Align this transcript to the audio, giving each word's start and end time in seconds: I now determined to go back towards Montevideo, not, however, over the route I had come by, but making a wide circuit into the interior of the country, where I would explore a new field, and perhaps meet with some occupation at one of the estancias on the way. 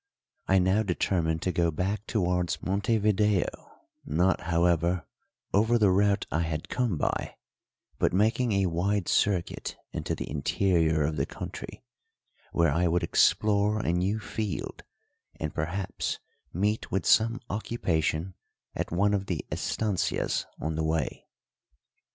I 0.47 0.57
now 0.57 0.81
determined 0.81 1.43
to 1.43 1.51
go 1.51 1.69
back 1.69 2.07
towards 2.07 2.63
Montevideo, 2.63 3.83
not, 4.03 4.41
however, 4.49 5.05
over 5.53 5.77
the 5.77 5.91
route 5.91 6.25
I 6.31 6.39
had 6.39 6.69
come 6.69 6.97
by, 6.97 7.35
but 7.99 8.11
making 8.11 8.51
a 8.53 8.65
wide 8.65 9.07
circuit 9.07 9.77
into 9.91 10.15
the 10.15 10.27
interior 10.27 11.03
of 11.03 11.17
the 11.17 11.27
country, 11.27 11.83
where 12.51 12.71
I 12.71 12.87
would 12.87 13.03
explore 13.03 13.77
a 13.79 13.93
new 13.93 14.19
field, 14.19 14.81
and 15.39 15.53
perhaps 15.53 16.17
meet 16.51 16.89
with 16.89 17.05
some 17.05 17.39
occupation 17.47 18.33
at 18.73 18.91
one 18.91 19.13
of 19.13 19.27
the 19.27 19.45
estancias 19.51 20.47
on 20.59 20.73
the 20.73 20.83
way. 20.83 21.27